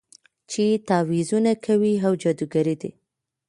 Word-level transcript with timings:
چې 0.51 0.63
تعويذونه 0.87 1.51
کوي 1.65 1.93
او 2.05 2.13
جادوګرې 2.21 2.75
دي. 2.81 2.91